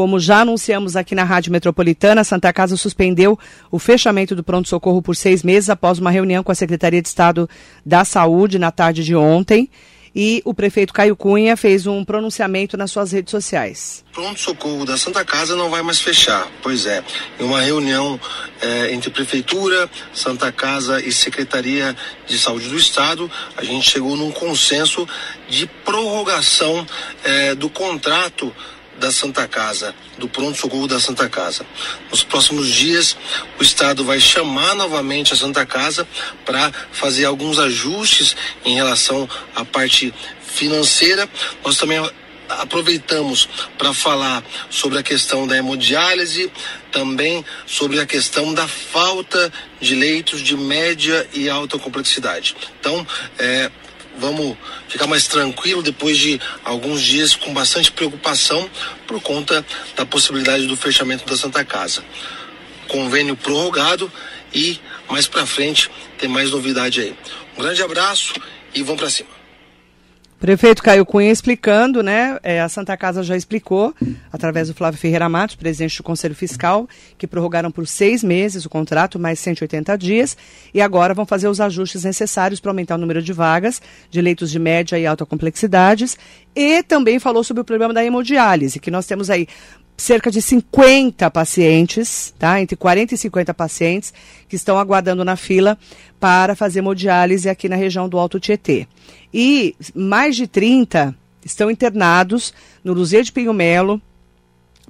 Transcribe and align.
Como 0.00 0.18
já 0.18 0.40
anunciamos 0.40 0.96
aqui 0.96 1.14
na 1.14 1.24
Rádio 1.24 1.52
Metropolitana, 1.52 2.22
a 2.22 2.24
Santa 2.24 2.50
Casa 2.54 2.74
suspendeu 2.74 3.38
o 3.70 3.78
fechamento 3.78 4.34
do 4.34 4.42
pronto-socorro 4.42 5.02
por 5.02 5.14
seis 5.14 5.42
meses 5.42 5.68
após 5.68 5.98
uma 5.98 6.10
reunião 6.10 6.42
com 6.42 6.50
a 6.50 6.54
Secretaria 6.54 7.02
de 7.02 7.08
Estado 7.08 7.46
da 7.84 8.02
Saúde 8.02 8.58
na 8.58 8.70
tarde 8.70 9.04
de 9.04 9.14
ontem. 9.14 9.68
E 10.16 10.40
o 10.46 10.54
prefeito 10.54 10.94
Caio 10.94 11.14
Cunha 11.14 11.54
fez 11.54 11.86
um 11.86 12.02
pronunciamento 12.02 12.78
nas 12.78 12.90
suas 12.90 13.12
redes 13.12 13.30
sociais. 13.30 14.02
Pronto-socorro 14.14 14.86
da 14.86 14.96
Santa 14.96 15.22
Casa 15.22 15.54
não 15.54 15.68
vai 15.68 15.82
mais 15.82 16.00
fechar. 16.00 16.50
Pois 16.62 16.86
é, 16.86 17.04
em 17.38 17.44
uma 17.44 17.60
reunião 17.60 18.18
é, 18.62 18.94
entre 18.94 19.10
Prefeitura, 19.10 19.86
Santa 20.14 20.50
Casa 20.50 20.98
e 21.02 21.12
Secretaria 21.12 21.94
de 22.26 22.38
Saúde 22.38 22.70
do 22.70 22.76
Estado, 22.78 23.30
a 23.54 23.62
gente 23.62 23.90
chegou 23.90 24.16
num 24.16 24.32
consenso 24.32 25.06
de 25.46 25.66
prorrogação 25.84 26.86
é, 27.22 27.54
do 27.54 27.68
contrato 27.68 28.50
da 29.00 29.10
Santa 29.10 29.48
Casa, 29.48 29.94
do 30.18 30.28
pronto-socorro 30.28 30.86
da 30.86 31.00
Santa 31.00 31.28
Casa. 31.28 31.64
Nos 32.10 32.22
próximos 32.22 32.68
dias, 32.68 33.16
o 33.58 33.62
Estado 33.62 34.04
vai 34.04 34.20
chamar 34.20 34.74
novamente 34.74 35.32
a 35.32 35.36
Santa 35.36 35.64
Casa 35.64 36.06
para 36.44 36.70
fazer 36.92 37.24
alguns 37.24 37.58
ajustes 37.58 38.36
em 38.64 38.74
relação 38.74 39.28
à 39.56 39.64
parte 39.64 40.14
financeira. 40.42 41.28
Nós 41.64 41.78
também 41.78 41.98
aproveitamos 42.46 43.48
para 43.78 43.94
falar 43.94 44.44
sobre 44.68 44.98
a 44.98 45.02
questão 45.02 45.46
da 45.46 45.56
hemodiálise, 45.56 46.52
também 46.92 47.44
sobre 47.66 48.00
a 48.00 48.06
questão 48.06 48.52
da 48.52 48.68
falta 48.68 49.50
de 49.80 49.94
leitos 49.94 50.42
de 50.42 50.56
média 50.56 51.26
e 51.32 51.48
alta 51.48 51.78
complexidade. 51.78 52.54
Então, 52.78 53.06
é, 53.38 53.70
vamos 54.18 54.56
ficar 54.90 55.06
mais 55.06 55.26
tranquilo 55.26 55.82
depois 55.82 56.18
de 56.18 56.38
alguns 56.64 57.00
dias 57.00 57.34
com 57.34 57.54
bastante 57.54 57.90
preocupação 57.92 58.68
por 59.06 59.20
conta 59.22 59.64
da 59.96 60.04
possibilidade 60.04 60.66
do 60.66 60.76
fechamento 60.76 61.24
da 61.24 61.36
Santa 61.36 61.64
Casa. 61.64 62.04
Convênio 62.88 63.36
prorrogado 63.36 64.12
e 64.52 64.78
mais 65.08 65.26
para 65.26 65.46
frente 65.46 65.88
tem 66.18 66.28
mais 66.28 66.50
novidade 66.50 67.00
aí. 67.00 67.14
Um 67.56 67.62
grande 67.62 67.82
abraço 67.82 68.34
e 68.74 68.82
vamos 68.82 69.00
para 69.00 69.10
cima. 69.10 69.39
Prefeito 70.40 70.82
Caio 70.82 71.04
Cunha 71.04 71.30
explicando, 71.30 72.02
né? 72.02 72.38
É, 72.42 72.62
a 72.62 72.68
Santa 72.68 72.96
Casa 72.96 73.22
já 73.22 73.36
explicou, 73.36 73.94
através 74.32 74.68
do 74.68 74.74
Flávio 74.74 74.98
Ferreira 74.98 75.28
Matos, 75.28 75.54
presidente 75.54 75.98
do 75.98 76.02
Conselho 76.02 76.34
Fiscal, 76.34 76.88
que 77.18 77.26
prorrogaram 77.26 77.70
por 77.70 77.86
seis 77.86 78.24
meses 78.24 78.64
o 78.64 78.70
contrato, 78.70 79.18
mais 79.18 79.38
180 79.38 79.98
dias, 79.98 80.38
e 80.72 80.80
agora 80.80 81.12
vão 81.12 81.26
fazer 81.26 81.46
os 81.46 81.60
ajustes 81.60 82.04
necessários 82.04 82.58
para 82.58 82.70
aumentar 82.70 82.94
o 82.94 82.98
número 82.98 83.20
de 83.20 83.34
vagas 83.34 83.82
de 84.10 84.22
leitos 84.22 84.50
de 84.50 84.58
média 84.58 84.98
e 84.98 85.04
alta 85.04 85.26
complexidades. 85.26 86.16
E 86.56 86.82
também 86.84 87.18
falou 87.18 87.44
sobre 87.44 87.60
o 87.60 87.64
problema 87.64 87.92
da 87.92 88.02
hemodiálise, 88.02 88.80
que 88.80 88.90
nós 88.90 89.04
temos 89.04 89.28
aí 89.28 89.46
cerca 90.00 90.30
de 90.30 90.40
50 90.40 91.30
pacientes, 91.30 92.34
tá? 92.38 92.60
Entre 92.60 92.76
40 92.76 93.14
e 93.14 93.18
50 93.18 93.54
pacientes 93.54 94.12
que 94.48 94.56
estão 94.56 94.78
aguardando 94.78 95.24
na 95.24 95.36
fila 95.36 95.78
para 96.18 96.56
fazer 96.56 96.80
hemodiálise 96.80 97.48
aqui 97.48 97.68
na 97.68 97.76
região 97.76 98.08
do 98.08 98.18
Alto 98.18 98.40
Tietê. 98.40 98.86
E 99.32 99.76
mais 99.94 100.36
de 100.36 100.46
30 100.46 101.14
estão 101.44 101.70
internados 101.70 102.52
no 102.82 102.92
Luzia 102.92 103.22
de 103.22 103.30
Pinho 103.30 103.52
Melo, 103.52 104.00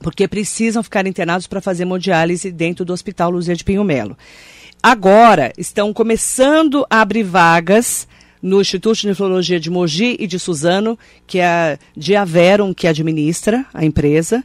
porque 0.01 0.27
precisam 0.27 0.83
ficar 0.83 1.07
internados 1.07 1.47
para 1.47 1.61
fazer 1.61 1.83
hemodiálise 1.83 2.51
dentro 2.51 2.85
do 2.85 2.93
Hospital 2.93 3.31
Luzia 3.31 3.55
de 3.55 3.65
Pinho 3.65 3.85
Melo. 3.85 4.17
Agora 4.83 5.53
estão 5.59 5.93
começando 5.93 6.87
a 6.89 7.03
abrir 7.03 7.23
vagas 7.23 8.09
no 8.43 8.61
Instituto 8.61 9.01
de 9.01 9.09
Nefrologia 9.09 9.61
de 9.61 9.69
Mogi 9.71 10.17
e 10.19 10.27
de 10.27 10.39
Suzano, 10.39 10.99
que 11.27 11.39
é 11.39 11.47
a 11.47 11.79
Diaverum 11.95 12.73
que 12.73 12.87
administra 12.87 13.67
a 13.75 13.85
empresa. 13.85 14.43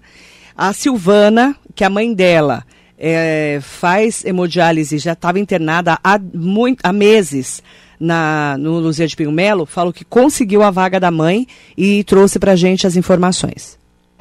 A 0.57 0.71
Silvana, 0.73 1.55
que 1.73 1.83
é 1.83 1.87
a 1.87 1.89
mãe 1.89 2.13
dela 2.13 2.63
é, 2.97 3.59
faz 3.61 4.23
hemodiálise, 4.23 4.97
já 4.97 5.13
estava 5.13 5.39
internada 5.39 5.97
há, 6.03 6.19
muito, 6.33 6.79
há 6.83 6.93
meses 6.93 7.61
na, 7.99 8.55
no 8.57 8.79
Luzia 8.79 9.07
de 9.07 9.15
Pinho 9.15 9.31
Melo, 9.31 9.65
falou 9.65 9.91
que 9.91 10.05
conseguiu 10.05 10.63
a 10.63 10.71
vaga 10.71 10.99
da 10.99 11.11
mãe 11.11 11.47
e 11.77 12.03
trouxe 12.03 12.39
para 12.39 12.53
a 12.53 12.55
gente 12.55 12.87
as 12.87 12.95
informações. 12.95 13.77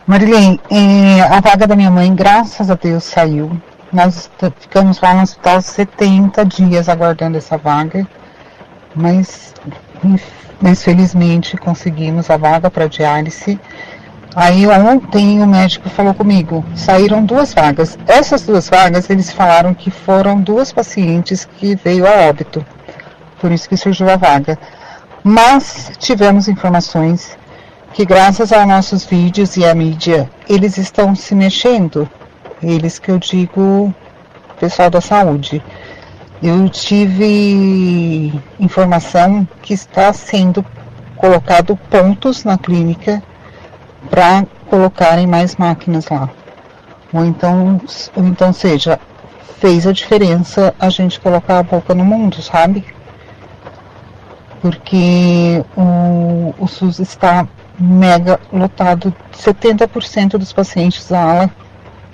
Marilene, 0.07 0.61
é, 0.71 1.23
a 1.23 1.41
vaga 1.41 1.67
da 1.67 1.75
minha 1.75 1.91
mãe, 1.91 2.15
graças 2.15 2.71
a 2.71 2.75
Deus, 2.75 3.05
saiu. 3.05 3.51
Nós 3.93 4.29
ficamos 4.61 5.01
lá 5.01 5.15
no 5.15 5.23
hospital 5.23 5.63
70 5.63 6.45
dias 6.45 6.89
aguardando 6.89 7.39
essa 7.39 7.57
vaga, 7.57 8.07
mas, 8.95 9.55
mas 10.61 10.83
felizmente 10.83 11.57
conseguimos 11.57 12.29
a 12.29 12.37
vaga 12.37 12.71
para 12.71 12.89
diálise. 12.89 13.59
Aí 14.37 14.67
ontem 14.67 15.41
o 15.41 15.47
médico 15.47 15.89
falou 15.89 16.13
comigo, 16.13 16.65
saíram 16.75 17.25
duas 17.25 17.55
vagas. 17.55 17.97
Essas 18.05 18.43
duas 18.43 18.69
vagas, 18.69 19.09
eles 19.09 19.33
falaram 19.33 19.73
que 19.73 19.93
foram 19.93 20.41
duas 20.41 20.73
pacientes 20.73 21.45
que 21.45 21.77
veio 21.77 22.05
a 22.05 22.29
óbito. 22.29 22.67
Por 23.41 23.53
isso 23.53 23.69
que 23.69 23.77
surgiu 23.77 24.11
a 24.11 24.17
vaga. 24.17 24.59
Mas 25.23 25.93
tivemos 25.99 26.49
informações 26.49 27.39
que 27.93 28.05
graças 28.05 28.53
aos 28.53 28.67
nossos 28.67 29.05
vídeos 29.05 29.57
e 29.57 29.65
à 29.65 29.73
mídia, 29.73 30.29
eles 30.49 30.79
estão 30.79 31.15
se 31.15 31.33
mexendo. 31.33 32.09
Eles 32.61 32.99
que 32.99 33.13
eu 33.13 33.21
digo, 33.21 33.95
pessoal 34.59 34.91
da 34.91 35.01
saúde. 35.01 35.63
Eu 36.43 36.69
tive 36.69 38.33
informação 38.59 39.47
que 39.63 39.73
está 39.73 40.13
sendo 40.13 40.67
colocado 41.17 41.77
pontos 41.89 42.43
na 42.43 42.59
clínica 42.59 43.23
para 44.11 44.47
colocarem 44.69 45.27
mais 45.27 45.57
máquinas 45.57 46.09
lá. 46.09 46.29
Ou 47.13 47.25
então, 47.25 47.81
ou 48.17 48.25
então 48.25 48.53
seja, 48.53 48.99
fez 49.59 49.87
a 49.87 49.93
diferença 49.93 50.75
a 50.79 50.89
gente 50.89 51.21
colocar 51.21 51.59
a 51.59 51.63
boca 51.63 51.95
no 51.95 52.05
mundo, 52.05 52.43
sabe? 52.43 52.85
Porque 54.61 55.65
o, 55.77 56.55
o 56.59 56.67
SUS 56.67 56.99
está 56.99 57.47
mega 57.79 58.41
lotado, 58.53 59.15
70% 59.33 60.39
dos 60.39 60.53
pacientes 60.53 61.09
da 61.09 61.21
ala 61.21 61.51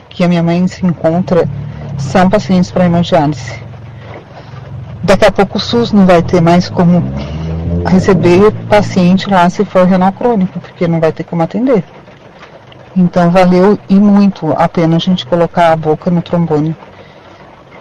que 0.08 0.24
a 0.24 0.28
minha 0.28 0.42
mãe 0.42 0.66
se 0.66 0.84
encontra 0.84 1.48
são 1.96 2.28
pacientes 2.28 2.70
para 2.70 2.86
hemodiálise. 2.86 3.60
Daqui 5.02 5.24
a 5.24 5.32
pouco 5.32 5.58
o 5.58 5.60
SUS 5.60 5.92
não 5.92 6.04
vai 6.06 6.22
ter 6.22 6.40
mais 6.40 6.68
como 6.68 7.02
receber 7.90 8.52
paciente 8.68 9.28
lá 9.28 9.50
se 9.50 9.64
for 9.64 9.84
renal 9.84 10.12
crônico, 10.12 10.60
porque 10.60 10.86
não 10.86 11.00
vai 11.00 11.12
ter 11.12 11.24
como 11.24 11.42
atender. 11.42 11.84
Então 12.96 13.30
valeu 13.30 13.78
e 13.88 13.94
muito 13.94 14.52
a 14.52 14.68
pena 14.68 14.96
a 14.96 14.98
gente 14.98 15.26
colocar 15.26 15.72
a 15.72 15.76
boca 15.76 16.10
no 16.10 16.22
trombone. 16.22 16.74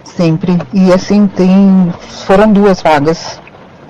Sempre. 0.03 0.57
E 0.73 0.91
assim, 0.91 1.27
tem. 1.27 1.93
Foram 2.25 2.51
duas 2.51 2.81
vagas. 2.81 3.39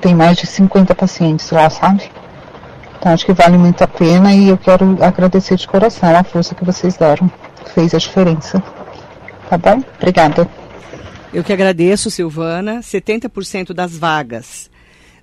Tem 0.01 0.13
mais 0.13 0.37
de 0.37 0.45
50 0.45 0.95
pacientes 0.95 1.49
lá, 1.51 1.69
sabe? 1.69 2.09
Então 2.97 3.13
acho 3.13 3.25
que 3.25 3.33
vale 3.33 3.57
muito 3.57 3.81
a 3.81 3.87
pena 3.87 4.33
e 4.33 4.49
eu 4.49 4.57
quero 4.57 4.97
agradecer 5.01 5.55
de 5.55 5.67
coração 5.67 6.15
a 6.15 6.23
força 6.23 6.55
que 6.55 6.65
vocês 6.65 6.95
deram. 6.97 7.31
Fez 7.73 7.93
a 7.93 7.97
diferença. 7.97 8.61
Tá 9.49 9.57
bom? 9.57 9.81
Obrigada. 9.97 10.47
Eu 11.33 11.43
que 11.43 11.53
agradeço, 11.53 12.09
Silvana. 12.09 12.79
70% 12.79 13.73
das 13.73 13.97
vagas 13.97 14.69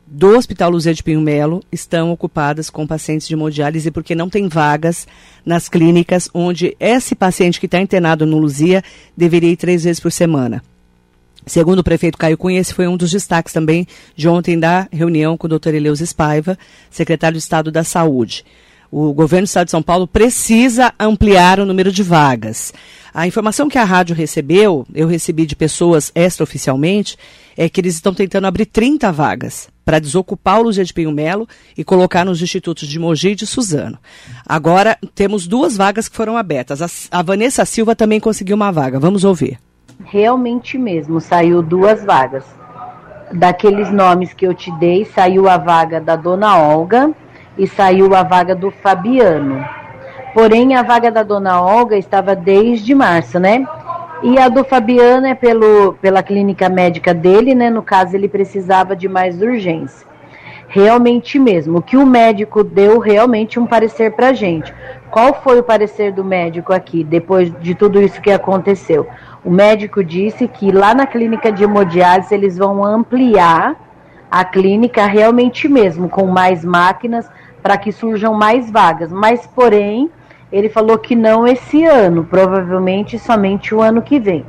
do 0.06 0.37
Hospital 0.37 0.71
Luzia 0.71 0.94
de 0.94 1.03
Pinho 1.03 1.21
Melo 1.21 1.62
estão 1.71 2.12
ocupadas 2.12 2.71
com 2.71 2.87
pacientes 2.87 3.27
de 3.27 3.34
hemodiálise 3.34 3.91
porque 3.91 4.15
não 4.15 4.31
tem 4.31 4.47
vagas 4.47 5.06
nas 5.44 5.69
clínicas 5.69 6.31
onde 6.33 6.77
esse 6.78 7.15
paciente 7.17 7.59
que 7.59 7.67
está 7.67 7.81
internado 7.81 8.25
no 8.25 8.39
Luzia 8.39 8.84
deveria 9.17 9.50
ir 9.50 9.56
três 9.56 9.83
vezes 9.83 9.99
por 9.99 10.12
semana. 10.12 10.62
Segundo 11.44 11.81
o 11.81 11.84
prefeito 11.84 12.19
Caio 12.19 12.39
Cunha, 12.39 12.61
esse 12.61 12.72
foi 12.72 12.87
um 12.87 12.97
dos 12.97 13.11
destaques 13.11 13.53
também 13.53 13.87
de 14.15 14.28
ontem 14.28 14.59
da 14.59 14.89
reunião 14.93 15.37
com 15.37 15.47
o 15.47 15.59
Dr. 15.59 15.75
Eleus 15.75 16.00
Espaiva, 16.00 16.56
secretário 16.91 17.37
de 17.37 17.43
Estado 17.43 17.71
da 17.73 17.83
Saúde. 17.83 18.44
O 18.91 19.12
governo 19.12 19.44
do 19.44 19.49
Estado 19.49 19.67
de 19.67 19.73
São 19.73 19.83
Paulo 19.83 20.06
precisa 20.06 20.94
ampliar 20.99 21.59
o 21.59 21.67
número 21.67 21.91
de 21.91 22.03
vagas. 22.05 22.73
A 23.12 23.26
informação 23.26 23.69
que 23.69 23.79
a 23.79 23.85
rádio 23.85 24.14
recebeu, 24.14 24.87
eu 24.94 25.09
recebi 25.09 25.47
de 25.47 25.56
pessoas 25.56 26.12
extraoficialmente, 26.14 27.17
é 27.56 27.69
que 27.69 27.81
eles 27.81 27.97
estão 27.97 28.14
tentando 28.14 28.47
abrir 28.47 28.67
30 28.67 29.11
vagas 29.11 29.69
para 29.87 30.00
desocupar 30.00 30.59
o 30.59 30.65
Luzia 30.65 30.85
de 30.85 30.93
Pinho 30.93 31.12
Melo 31.12 31.49
e 31.79 31.85
colocar 31.85 32.25
nos 32.25 32.43
institutos 32.43 32.88
de 32.88 32.99
Mogi 32.99 33.29
e 33.29 33.35
de 33.37 33.47
Suzano. 33.47 33.97
Agora, 34.44 34.99
temos 35.15 35.47
duas 35.47 35.77
vagas 35.77 36.09
que 36.09 36.17
foram 36.17 36.37
abertas. 36.37 36.83
A, 36.83 37.19
a 37.21 37.23
Vanessa 37.23 37.65
Silva 37.65 37.94
também 37.94 38.19
conseguiu 38.19 38.56
uma 38.56 38.73
vaga. 38.73 38.99
Vamos 38.99 39.23
ouvir. 39.23 39.61
Realmente 40.05 40.77
mesmo, 40.77 41.21
saiu 41.21 41.62
duas 41.62 42.05
vagas. 42.05 42.44
Daqueles 43.33 43.93
nomes 43.93 44.35
que 44.35 44.44
eu 44.44 44.53
te 44.53 44.73
dei, 44.73 45.05
saiu 45.05 45.49
a 45.49 45.56
vaga 45.56 46.00
da 46.00 46.17
Dona 46.17 46.59
Olga 46.59 47.12
e 47.56 47.69
saiu 47.69 48.12
a 48.12 48.25
vaga 48.25 48.56
do 48.56 48.73
Fabiano. 48.73 49.65
Porém, 50.35 50.75
a 50.75 50.83
vaga 50.83 51.12
da 51.12 51.23
Dona 51.23 51.62
Olga 51.62 51.97
estava 51.97 52.35
desde 52.35 52.93
março, 52.93 53.38
né? 53.38 53.65
E 54.22 54.38
a 54.38 54.48
do 54.48 54.64
Fabiano 54.64 55.26
é 55.26 55.34
pelo, 55.34 55.94
pela 55.94 56.22
clínica 56.22 56.68
médica 56.68 57.12
dele, 57.12 57.54
né? 57.54 57.68
No 57.70 57.82
caso, 57.82 58.16
ele 58.16 58.28
precisava 58.28 58.96
de 58.96 59.08
mais 59.08 59.40
urgência. 59.42 60.06
realmente 60.68 61.38
mesmo. 61.38 61.78
O 61.78 61.82
que 61.82 61.96
o 61.96 62.06
médico 62.06 62.64
deu 62.64 62.98
realmente 62.98 63.58
um 63.58 63.66
parecer 63.66 64.12
para 64.12 64.32
gente. 64.32 64.72
Qual 65.10 65.34
foi 65.34 65.58
o 65.58 65.62
parecer 65.62 66.12
do 66.12 66.24
médico 66.24 66.72
aqui, 66.72 67.04
depois 67.04 67.52
de 67.60 67.74
tudo 67.74 68.00
isso 68.02 68.20
que 68.20 68.30
aconteceu? 68.30 69.06
O 69.44 69.50
médico 69.50 70.02
disse 70.02 70.48
que 70.48 70.72
lá 70.72 70.94
na 70.94 71.06
clínica 71.06 71.52
de 71.52 71.62
hemodiálise 71.64 72.34
eles 72.34 72.58
vão 72.58 72.84
ampliar 72.84 73.76
a 74.30 74.44
clínica 74.44 75.06
realmente 75.06 75.68
mesmo, 75.68 76.08
com 76.08 76.26
mais 76.26 76.64
máquinas, 76.64 77.30
para 77.62 77.78
que 77.78 77.92
surjam 77.92 78.34
mais 78.34 78.70
vagas. 78.70 79.12
Mas, 79.12 79.46
porém, 79.46 80.10
ele 80.50 80.69
falou 80.69 80.98
que 80.98 81.16
não 81.16 81.46
esse 81.46 81.84
ano, 81.84 82.25
provavelmente 82.25 83.19
somente 83.19 83.75
o 83.75 83.82
ano 83.82 84.02
que 84.02 84.19
vem. 84.19 84.44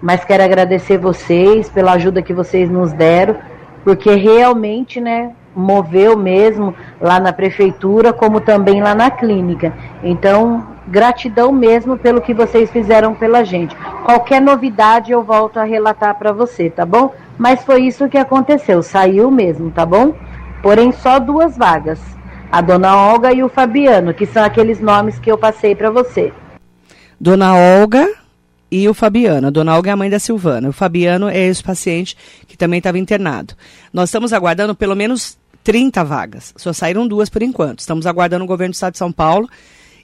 Mas 0.00 0.24
quero 0.24 0.42
agradecer 0.42 0.98
vocês 0.98 1.68
pela 1.68 1.92
ajuda 1.92 2.22
que 2.22 2.32
vocês 2.32 2.70
nos 2.70 2.92
deram, 2.92 3.36
porque 3.84 4.14
realmente, 4.14 5.00
né, 5.00 5.32
moveu 5.54 6.16
mesmo 6.16 6.74
lá 7.00 7.18
na 7.18 7.32
prefeitura, 7.32 8.12
como 8.12 8.40
também 8.40 8.80
lá 8.80 8.94
na 8.94 9.10
clínica. 9.10 9.72
Então, 10.02 10.66
gratidão 10.86 11.52
mesmo 11.52 11.98
pelo 11.98 12.20
que 12.20 12.32
vocês 12.32 12.70
fizeram 12.70 13.14
pela 13.14 13.44
gente. 13.44 13.76
Qualquer 14.04 14.40
novidade 14.40 15.10
eu 15.12 15.22
volto 15.22 15.58
a 15.58 15.64
relatar 15.64 16.14
para 16.16 16.32
você, 16.32 16.70
tá 16.70 16.86
bom? 16.86 17.12
Mas 17.36 17.64
foi 17.64 17.82
isso 17.82 18.08
que 18.08 18.18
aconteceu, 18.18 18.82
saiu 18.82 19.30
mesmo, 19.30 19.70
tá 19.70 19.84
bom? 19.84 20.14
Porém, 20.62 20.92
só 20.92 21.18
duas 21.18 21.56
vagas. 21.56 22.17
A 22.50 22.62
dona 22.62 22.96
Olga 22.96 23.32
e 23.32 23.42
o 23.42 23.48
Fabiano, 23.48 24.14
que 24.14 24.24
são 24.24 24.42
aqueles 24.42 24.80
nomes 24.80 25.18
que 25.18 25.30
eu 25.30 25.36
passei 25.36 25.74
para 25.74 25.90
você. 25.90 26.32
Dona 27.20 27.54
Olga 27.54 28.08
e 28.70 28.88
o 28.88 28.94
Fabiano. 28.94 29.48
A 29.48 29.50
dona 29.50 29.76
Olga 29.76 29.90
é 29.90 29.92
a 29.92 29.96
mãe 29.96 30.08
da 30.08 30.18
Silvana. 30.18 30.70
O 30.70 30.72
Fabiano 30.72 31.28
é 31.28 31.38
esse 31.46 31.62
paciente 31.62 32.16
que 32.46 32.56
também 32.56 32.78
estava 32.78 32.98
internado. 32.98 33.54
Nós 33.92 34.08
estamos 34.08 34.32
aguardando 34.32 34.74
pelo 34.74 34.96
menos 34.96 35.36
30 35.62 36.02
vagas. 36.04 36.54
Só 36.56 36.72
saíram 36.72 37.06
duas 37.06 37.28
por 37.28 37.42
enquanto. 37.42 37.80
Estamos 37.80 38.06
aguardando 38.06 38.44
o 38.44 38.48
governo 38.48 38.72
do 38.72 38.76
Estado 38.76 38.92
de 38.92 38.98
São 38.98 39.12
Paulo 39.12 39.46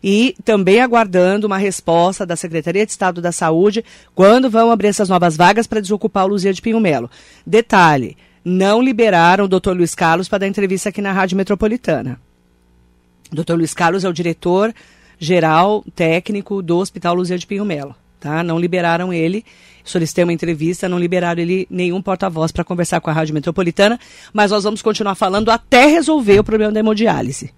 e 0.03 0.37
também 0.45 0.83
aguardando 0.83 1.47
uma 1.47 1.57
resposta 1.57 2.27
da 2.27 2.37
Secretaria 2.37 2.85
de 2.85 2.93
Estado 2.93 3.23
da 3.23 3.33
Saúde 3.33 3.83
quando 4.15 4.51
vão 4.51 4.71
abrir 4.71 4.89
essas 4.89 5.09
novas 5.09 5.35
vagas 5.35 5.67
para 5.67 5.81
desocupar 5.81 6.27
o 6.27 6.29
Luzia 6.29 6.53
de 6.53 6.61
Pinho 6.61 6.79
Melo. 6.79 7.11
Detalhe, 7.47 8.19
não 8.45 8.83
liberaram 8.83 9.47
o 9.47 9.49
doutor 9.49 9.75
Luiz 9.75 9.95
Carlos 9.95 10.29
para 10.29 10.41
dar 10.41 10.47
entrevista 10.47 10.91
aqui 10.91 11.01
na 11.01 11.11
Rádio 11.11 11.39
Metropolitana. 11.39 12.21
Doutor 13.33 13.57
Luiz 13.57 13.75
Carlos 13.75 14.05
é 14.05 14.09
o 14.09 14.13
diretor 14.13 14.75
geral 15.19 15.85
técnico 15.95 16.63
do 16.63 16.79
Hospital 16.79 17.15
Luzia 17.15 17.39
de 17.39 17.47
Pinho 17.47 17.65
Melo. 17.65 17.95
Tá? 18.21 18.43
Não 18.43 18.59
liberaram 18.59 19.13
ele. 19.13 19.45
Solicitei 19.85 20.25
uma 20.25 20.33
entrevista, 20.33 20.89
não 20.89 20.99
liberaram 20.99 21.43
ele 21.43 21.67
nenhum 21.69 22.01
porta-voz 22.01 22.51
para 22.51 22.65
conversar 22.65 23.01
com 23.01 23.11
a 23.11 23.13
Rádio 23.13 23.35
Metropolitana, 23.35 24.01
mas 24.33 24.51
nós 24.51 24.65
vamos 24.65 24.81
continuar 24.81 25.15
falando 25.15 25.51
até 25.51 25.87
resolver 25.87 26.39
o 26.39 26.45
problema 26.45 26.73
da 26.73 26.81
hemodiálise. 26.81 27.53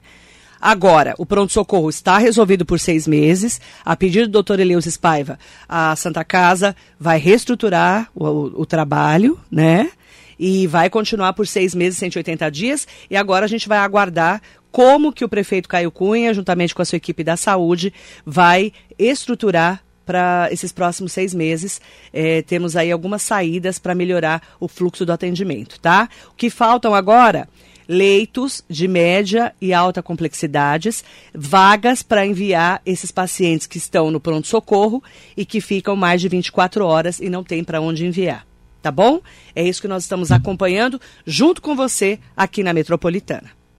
Agora, 0.61 1.15
o 1.19 1.27
pronto-socorro 1.27 1.89
está 1.89 2.19
resolvido 2.19 2.65
por 2.65 2.81
seis 2.81 3.07
meses. 3.07 3.61
A 3.85 3.95
pedido 3.95 4.27
do 4.27 4.33
doutor 4.33 4.59
Eleusis 4.59 4.97
Paiva, 4.97 5.39
a 5.69 5.95
Santa 5.95 6.25
Casa 6.25 6.75
vai 6.99 7.19
reestruturar 7.19 8.09
o, 8.15 8.25
o, 8.25 8.63
o 8.63 8.67
trabalho, 8.67 9.39
né? 9.51 9.91
E 10.39 10.67
vai 10.67 10.91
continuar 10.91 11.33
por 11.35 11.47
seis 11.47 11.75
meses, 11.75 11.99
180 11.99 12.51
dias. 12.51 12.89
E 13.09 13.17
agora 13.17 13.45
a 13.45 13.49
gente 13.49 13.69
vai 13.69 13.79
aguardar 13.79 14.43
como 14.76 15.11
que 15.11 15.25
o 15.25 15.28
prefeito 15.28 15.70
Caio 15.70 15.90
Cunha, 15.90 16.34
juntamente 16.34 16.75
com 16.75 16.82
a 16.82 16.84
sua 16.84 16.96
equipe 16.96 17.25
da 17.25 17.34
saúde, 17.34 17.94
vai 18.26 18.75
estruturar 18.99 19.82
para 20.05 20.50
esses 20.52 20.70
próximos 20.70 21.12
seis 21.12 21.32
meses. 21.32 21.81
É, 22.12 22.43
temos 22.43 22.76
aí 22.76 22.93
algumas 22.93 23.23
saídas 23.23 23.78
para 23.78 23.94
melhorar 23.94 24.43
o 24.61 24.69
fluxo 24.69 25.06
do 25.06 25.14
atendimento, 25.14 25.81
tá? 25.81 26.11
O 26.31 26.34
que 26.34 26.50
faltam 26.50 26.94
agora 26.94 27.49
leitos 27.88 28.62
de 28.69 28.87
média 28.87 29.55
e 29.62 29.73
alta 29.73 30.02
complexidades, 30.02 31.02
vagas 31.34 32.02
para 32.02 32.26
enviar 32.26 32.82
esses 32.84 33.11
pacientes 33.11 33.67
que 33.67 33.79
estão 33.79 34.11
no 34.11 34.20
pronto-socorro 34.20 35.02
e 35.34 35.46
que 35.46 35.62
ficam 35.62 35.96
mais 35.96 36.20
de 36.20 36.29
24 36.29 36.84
horas 36.84 37.19
e 37.19 37.31
não 37.31 37.43
tem 37.43 37.64
para 37.64 37.81
onde 37.81 38.05
enviar. 38.05 38.46
Tá 38.82 38.90
bom? 38.90 39.22
É 39.55 39.67
isso 39.67 39.81
que 39.81 39.88
nós 39.88 40.02
estamos 40.02 40.31
acompanhando 40.31 41.00
junto 41.25 41.62
com 41.62 41.75
você 41.75 42.19
aqui 42.37 42.62
na 42.62 42.75
Metropolitana. 42.75 43.56